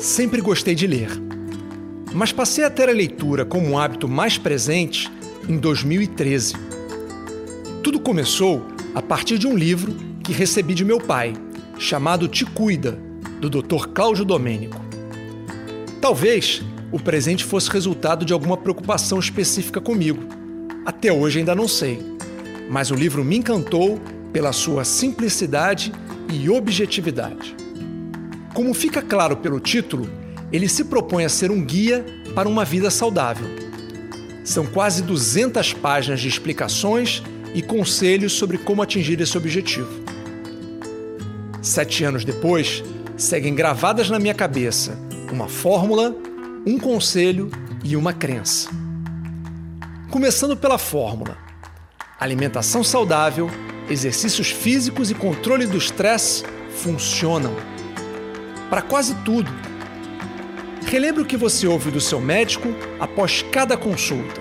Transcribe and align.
Sempre 0.00 0.40
gostei 0.40 0.74
de 0.74 0.86
ler, 0.86 1.10
mas 2.14 2.32
passei 2.32 2.64
a 2.64 2.70
ter 2.70 2.88
a 2.88 2.92
leitura 2.92 3.44
como 3.44 3.68
um 3.68 3.78
hábito 3.78 4.08
mais 4.08 4.38
presente 4.38 5.10
em 5.46 5.58
2013. 5.58 6.54
Tudo 7.84 8.00
começou 8.00 8.66
a 8.94 9.02
partir 9.02 9.36
de 9.36 9.46
um 9.46 9.54
livro 9.54 9.94
que 10.24 10.32
recebi 10.32 10.72
de 10.72 10.86
meu 10.86 10.98
pai, 10.98 11.34
chamado 11.78 12.28
Te 12.28 12.46
Cuida, 12.46 12.98
do 13.42 13.50
Dr. 13.50 13.88
Cláudio 13.92 14.24
Domênico. 14.24 14.80
Talvez 16.00 16.62
o 16.90 16.98
presente 16.98 17.44
fosse 17.44 17.68
resultado 17.68 18.24
de 18.24 18.32
alguma 18.32 18.56
preocupação 18.56 19.18
específica 19.18 19.82
comigo. 19.82 20.22
Até 20.86 21.12
hoje 21.12 21.40
ainda 21.40 21.54
não 21.54 21.68
sei. 21.68 22.02
Mas 22.70 22.90
o 22.90 22.94
livro 22.94 23.22
me 23.22 23.36
encantou 23.36 24.00
pela 24.32 24.54
sua 24.54 24.82
simplicidade 24.82 25.92
e 26.32 26.48
objetividade. 26.48 27.54
Como 28.54 28.74
fica 28.74 29.00
claro 29.00 29.36
pelo 29.36 29.60
título, 29.60 30.08
ele 30.52 30.68
se 30.68 30.84
propõe 30.84 31.24
a 31.24 31.28
ser 31.28 31.50
um 31.50 31.64
guia 31.64 32.04
para 32.34 32.48
uma 32.48 32.64
vida 32.64 32.90
saudável. 32.90 33.46
São 34.44 34.66
quase 34.66 35.02
200 35.02 35.72
páginas 35.74 36.20
de 36.20 36.28
explicações 36.28 37.22
e 37.54 37.62
conselhos 37.62 38.32
sobre 38.32 38.58
como 38.58 38.82
atingir 38.82 39.20
esse 39.20 39.36
objetivo. 39.36 39.88
Sete 41.62 42.04
anos 42.04 42.24
depois, 42.24 42.82
seguem 43.16 43.54
gravadas 43.54 44.08
na 44.10 44.18
minha 44.18 44.34
cabeça 44.34 44.98
uma 45.30 45.48
fórmula, 45.48 46.14
um 46.66 46.78
conselho 46.78 47.50
e 47.84 47.96
uma 47.96 48.12
crença. 48.12 48.68
Começando 50.10 50.56
pela 50.56 50.78
fórmula: 50.78 51.38
alimentação 52.18 52.82
saudável, 52.82 53.48
exercícios 53.88 54.50
físicos 54.50 55.10
e 55.10 55.14
controle 55.14 55.66
do 55.66 55.76
estresse 55.76 56.42
funcionam. 56.70 57.54
Para 58.70 58.82
quase 58.82 59.14
tudo. 59.24 59.50
Relembre 60.86 61.22
o 61.22 61.26
que 61.26 61.36
você 61.36 61.66
ouve 61.66 61.90
do 61.90 62.00
seu 62.00 62.20
médico 62.20 62.68
após 62.98 63.42
cada 63.42 63.76
consulta, 63.76 64.40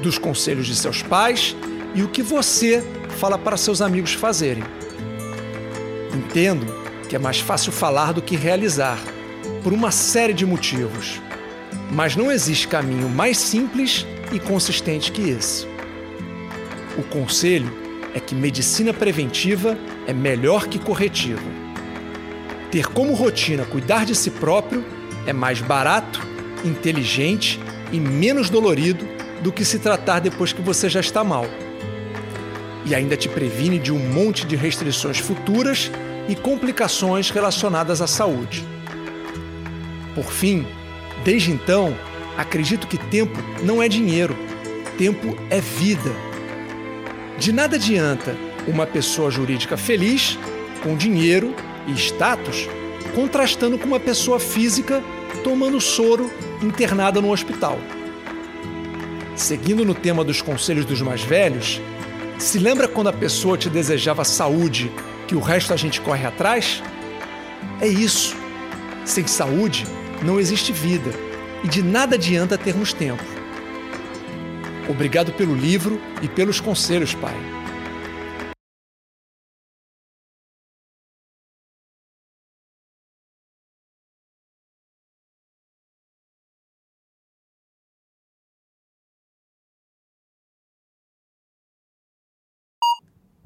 dos 0.00 0.16
conselhos 0.16 0.66
de 0.66 0.74
seus 0.74 1.02
pais 1.02 1.54
e 1.94 2.02
o 2.02 2.08
que 2.08 2.22
você 2.22 2.82
fala 3.18 3.36
para 3.36 3.56
seus 3.56 3.82
amigos 3.82 4.14
fazerem. 4.14 4.64
Entendo 6.14 6.66
que 7.08 7.16
é 7.16 7.18
mais 7.18 7.40
fácil 7.40 7.72
falar 7.72 8.12
do 8.12 8.22
que 8.22 8.36
realizar, 8.36 8.98
por 9.62 9.72
uma 9.72 9.90
série 9.90 10.32
de 10.32 10.46
motivos. 10.46 11.20
Mas 11.90 12.16
não 12.16 12.32
existe 12.32 12.66
caminho 12.66 13.08
mais 13.08 13.36
simples 13.36 14.06
e 14.32 14.38
consistente 14.38 15.12
que 15.12 15.28
esse. 15.28 15.66
O 16.96 17.02
conselho 17.02 17.70
é 18.14 18.20
que 18.20 18.34
medicina 18.34 18.92
preventiva 18.92 19.76
é 20.06 20.12
melhor 20.12 20.66
que 20.68 20.78
corretiva. 20.78 21.42
Ter 22.72 22.86
como 22.86 23.12
rotina 23.12 23.66
cuidar 23.66 24.06
de 24.06 24.14
si 24.14 24.30
próprio 24.30 24.82
é 25.26 25.32
mais 25.32 25.60
barato, 25.60 26.26
inteligente 26.64 27.60
e 27.92 28.00
menos 28.00 28.48
dolorido 28.48 29.06
do 29.42 29.52
que 29.52 29.62
se 29.62 29.78
tratar 29.78 30.20
depois 30.20 30.54
que 30.54 30.62
você 30.62 30.88
já 30.88 30.98
está 30.98 31.22
mal. 31.22 31.44
E 32.86 32.94
ainda 32.94 33.14
te 33.14 33.28
previne 33.28 33.78
de 33.78 33.92
um 33.92 33.98
monte 33.98 34.46
de 34.46 34.56
restrições 34.56 35.18
futuras 35.18 35.90
e 36.26 36.34
complicações 36.34 37.28
relacionadas 37.28 38.00
à 38.00 38.06
saúde. 38.06 38.64
Por 40.14 40.32
fim, 40.32 40.66
desde 41.22 41.50
então, 41.50 41.94
acredito 42.38 42.86
que 42.86 42.96
tempo 42.96 43.38
não 43.62 43.82
é 43.82 43.88
dinheiro, 43.88 44.34
tempo 44.96 45.36
é 45.50 45.60
vida. 45.60 46.10
De 47.36 47.52
nada 47.52 47.76
adianta 47.76 48.34
uma 48.66 48.86
pessoa 48.86 49.30
jurídica 49.30 49.76
feliz, 49.76 50.38
com 50.82 50.96
dinheiro 50.96 51.54
e 51.86 51.92
status, 51.92 52.68
contrastando 53.14 53.78
com 53.78 53.86
uma 53.86 54.00
pessoa 54.00 54.38
física 54.38 55.02
tomando 55.42 55.80
soro 55.80 56.30
internada 56.62 57.20
no 57.20 57.32
hospital. 57.32 57.78
Seguindo 59.34 59.84
no 59.84 59.94
tema 59.94 60.22
dos 60.22 60.40
conselhos 60.42 60.84
dos 60.84 61.00
mais 61.00 61.22
velhos, 61.22 61.80
se 62.38 62.58
lembra 62.58 62.86
quando 62.86 63.08
a 63.08 63.12
pessoa 63.12 63.56
te 63.56 63.68
desejava 63.68 64.24
saúde 64.24 64.92
que 65.26 65.34
o 65.34 65.40
resto 65.40 65.72
a 65.72 65.76
gente 65.76 66.00
corre 66.00 66.26
atrás? 66.26 66.82
É 67.80 67.86
isso. 67.86 68.36
Sem 69.04 69.26
saúde, 69.26 69.86
não 70.22 70.38
existe 70.38 70.72
vida 70.72 71.10
e 71.64 71.68
de 71.68 71.82
nada 71.82 72.16
adianta 72.16 72.58
termos 72.58 72.92
tempo. 72.92 73.22
Obrigado 74.88 75.32
pelo 75.32 75.54
livro 75.54 76.00
e 76.20 76.28
pelos 76.28 76.60
conselhos, 76.60 77.14
Pai. 77.14 77.34